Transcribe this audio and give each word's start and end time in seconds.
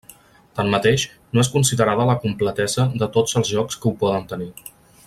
Tanmateix, 0.59 1.03
no 1.35 1.43
és 1.43 1.51
considerada 1.57 2.09
la 2.11 2.17
completesa 2.25 2.89
de 3.05 3.13
tots 3.19 3.39
els 3.43 3.55
jocs 3.59 3.81
que 3.85 3.89
ho 3.93 3.97
poden 4.05 4.31
tenir. 4.35 4.53